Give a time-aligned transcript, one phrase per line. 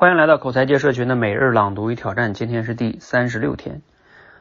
[0.00, 3.82] 欢迎来到口才界社群的每日朗读与挑战，今天是第三十六天。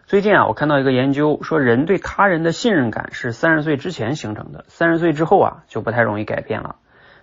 [0.05, 6.75] 最近啊，我看到一个研究说，人对他人的信任感是三十岁之前形成的，三十岁之后啊就不太容易改变了。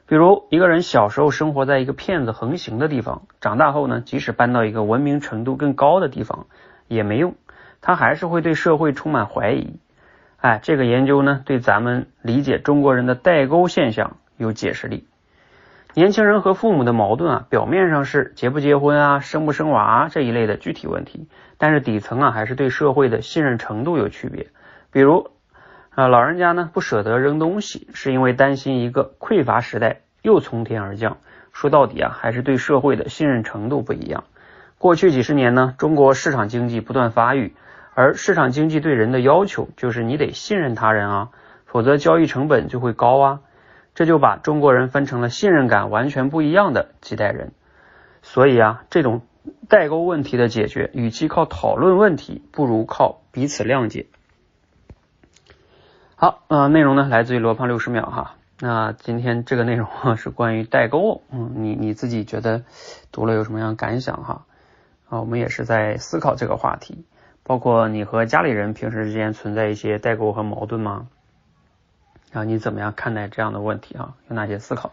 [0.09, 6.46] 比如一个人小时候生活在一个骗子横行的地方，长大后呢，即使搬到一个文明程度更高的地方
[6.89, 7.37] 也没用，
[7.80, 9.79] 他还是会对社会充满怀疑。
[10.39, 15.07] 哎，这个研究呢，对咱们理解中国人的代沟现象有解释力。
[15.97, 24.49] 年轻人和父母的矛盾啊，表面上是结不结婚啊、生不生娃这一类的具体问题，但是底层啊还是对社会的信任程度有区别。
[24.91, 25.30] 比如
[25.95, 31.19] 啊，老人家呢不舍得扔东西，是因为担心一个匮乏时代又从天而降。
[31.52, 34.24] 说到底啊，还是对社会的信任程度不一样。
[34.79, 37.55] 过去几十年呢，中国市场经济不断发育，
[37.95, 41.29] 而市场经济对人的要求就是你得信任他人啊，
[41.66, 43.41] 否则交易成本就会高啊。
[43.95, 47.52] 这就把中国人分成了信任感完全不一样的几代人，
[48.23, 49.23] 所以啊，这种
[49.69, 54.07] 代沟问题的解决，与其靠讨论问题，不如靠彼此谅解。
[56.16, 58.35] 好，呃，内容呢来自于罗胖六十秒哈。
[58.60, 62.65] 那今天这个内容是关于代沟，嗯，你你自己觉得
[63.13, 64.47] 读了有什么样感想哈？
[65.09, 67.05] 啊，我们也是在思考这个话题，
[67.43, 71.09] 包括你和家里人平时之间存在一些代沟和矛盾吗？
[72.34, 74.15] 啊，你怎么样看待这样的问题啊？
[74.28, 74.93] 有哪些思考？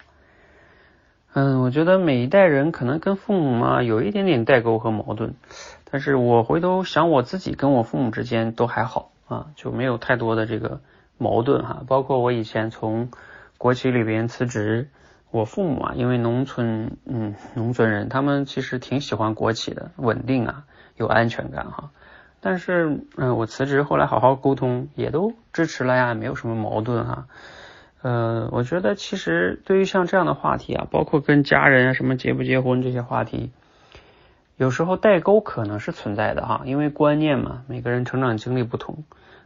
[1.34, 5.34] 嗯，我觉得每一代人可能跟父母嘛有一点点代沟和矛盾，
[5.90, 10.82] 但是我回头想我自己跟我父母之间都还好啊，就没有太多的这个
[11.18, 11.84] 矛盾哈。
[11.88, 13.12] 包括我以前从
[13.58, 14.90] 国企里边辞职，
[15.32, 20.66] 我父母啊，因为农村，嗯，农村人他们其实挺喜欢国企的，稳定啊，
[20.98, 21.92] 有安全感哈。
[22.44, 27.28] 但是，嗯，我辞职后来好好沟通，也都支持了呀，没有什么矛盾哈。
[28.02, 33.52] 呃，我觉得其实对于像这样的话题啊，包括跟家人啊什么结不结婚这些话题，
[34.58, 39.04] 有时候代沟可能是存在的哈，因为观念嘛，每个人成长经历不同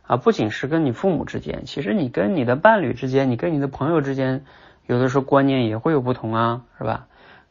[0.08, 4.46] 啊，不仅是跟你父母之间，其实你跟你的伴侣之间，你跟你的朋友之间，
[4.88, 7.08] 有的时候观念也会有不同啊，是吧？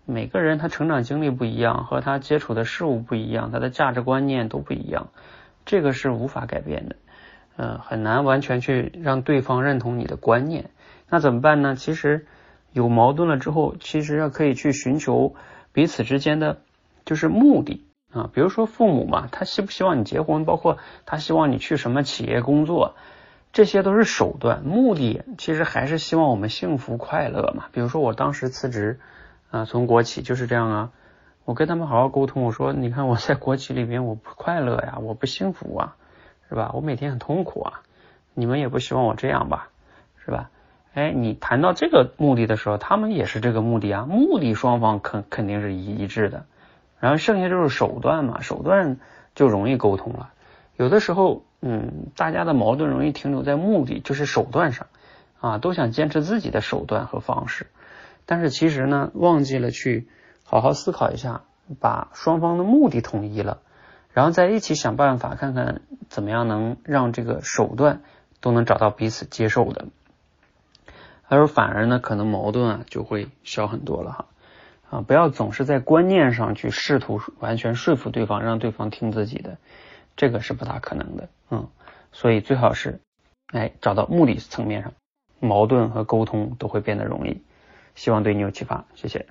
[0.07, 5.09] 每个人他成长经历不一样，和他接触的事物不一样，他的价值观念都不一样，
[5.65, 6.97] 这个是无法改变的，
[7.57, 10.69] 嗯，很难完全去让对方认同你的观念。
[11.09, 11.75] 那怎么办呢？
[11.75, 12.27] 其实
[12.71, 15.37] 有矛盾了之后，其实要可以去寻求
[15.73, 16.59] 彼此之间的
[17.07, 20.77] 就是目的啊，比如说父母嘛，他希不希望你结婚，包括
[21.07, 22.95] 他希望你去什么企业工作，
[23.55, 27.65] 这些都是手段，目的其实还是希望我们幸福快乐嘛。
[27.73, 29.01] 比如说我当时辞职。
[29.55, 30.91] 啊，从国企就是这样啊，
[31.45, 35.97] 我跟他们好好沟通，我说，你看我在国企里边我不快乐呀，我不幸福啊，
[36.49, 36.73] 是吧？
[36.75, 37.83] 我每天很痛苦啊，
[38.35, 39.69] 你们也不希望我这样吧，
[40.25, 40.51] 是吧？
[40.95, 46.47] 哎，你谈到这个目的的时候，他们也是这个目的啊，目的双方肯肯定是一一致的，
[46.99, 48.99] 然后剩下就是手段嘛，手段
[49.37, 50.33] 就容易沟通了。
[50.77, 54.89] 有的时候，嗯，大家的矛盾容易停留在目的，就是手段上
[55.41, 57.69] 啊，都想坚持自己的手段和方式。
[58.27, 60.09] 但是其实呢，忘记了去
[60.43, 61.43] 好好思考一下，
[61.81, 63.61] 把双方的目的统一了，
[64.13, 68.03] 然后在一起想办法，看看怎么样能让这个手段
[68.41, 69.87] 都能找到彼此接受的，
[71.29, 74.27] 而反而呢，可能矛盾啊就会小很多了哈
[74.91, 75.01] 啊！
[75.01, 79.59] 不要总是在观念上去试图完全说服对方，让对方听自己的，
[80.17, 81.69] 这个是不大可能的，嗯，
[82.13, 83.01] 所以最好是
[83.53, 84.93] 哎找到目的层面上，
[85.41, 87.43] 矛盾和沟通都会变得容易。
[87.95, 89.27] 希望对你有启发，谢谢。